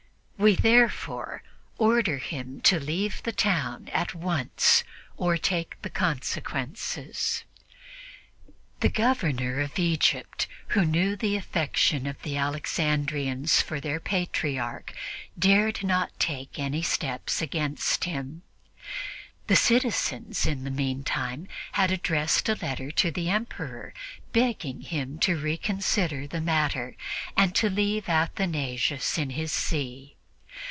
We 0.43 0.55
therefore 0.55 1.43
order 1.77 2.17
him 2.17 2.61
to 2.61 2.79
leave 2.79 3.21
the 3.21 3.31
town 3.31 3.89
at 3.93 4.15
once 4.15 4.83
or 5.15 5.37
take 5.37 5.79
the 5.83 5.89
consequences." 5.91 7.43
The 8.79 8.89
Governor 8.89 9.59
of 9.61 9.77
Egypt, 9.77 10.47
who 10.69 10.83
knew 10.83 11.15
the 11.15 11.35
affection 11.35 12.07
of 12.07 12.19
the 12.23 12.37
Alexandrians 12.37 13.61
for 13.61 13.79
their 13.79 13.99
Patriarch, 13.99 14.95
dared 15.37 15.83
not 15.83 16.19
take 16.19 16.57
any 16.57 16.81
steps 16.81 17.39
against 17.43 18.05
him; 18.05 18.41
the 19.45 19.55
citizens 19.55 20.47
in 20.47 20.63
the 20.63 20.71
meantime 20.71 21.47
had 21.73 21.91
addressed 21.91 22.49
a 22.49 22.57
letter 22.59 22.89
to 22.89 23.11
the 23.11 23.29
Emperor, 23.29 23.93
begging 24.33 24.81
him 24.81 25.19
to 25.19 25.37
reconsider 25.37 26.25
the 26.25 26.41
matter 26.41 26.95
and 27.37 27.53
to 27.53 27.69
leave 27.69 28.09
Athanasius 28.09 29.19
in 29.19 29.29
his 29.29 29.51
see. 29.51 30.15